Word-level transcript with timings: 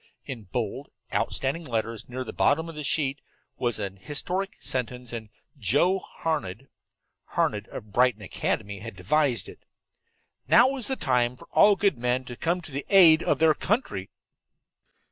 In 0.25 0.45
bold, 0.45 0.89
outstanding 1.13 1.63
letters 1.63 2.09
near 2.09 2.23
the 2.23 2.33
bottom 2.33 2.67
of 2.67 2.73
the 2.73 2.83
sheet 2.83 3.21
was 3.59 3.77
an 3.77 3.97
historic 3.97 4.55
sentence, 4.59 5.13
and 5.13 5.29
Joe 5.59 5.99
Harned 5.99 6.69
Harned, 7.25 7.67
of 7.67 7.91
Brighton 7.93 8.23
Academy 8.23 8.79
had 8.79 8.95
devised 8.95 9.47
it. 9.47 9.59
"NOW 10.47 10.75
IS 10.77 10.87
THE 10.87 10.95
TIME 10.95 11.35
FOR 11.35 11.47
ALL 11.51 11.75
GOOD 11.75 11.99
MEN 11.99 12.25
TO 12.25 12.35
COME 12.35 12.61
TO 12.61 12.71
THE 12.71 12.85
AID 12.89 13.21
OF 13.21 13.37
THEIR 13.37 13.53
COUNTRY!" 13.53 14.09